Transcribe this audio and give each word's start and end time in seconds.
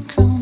come 0.00 0.41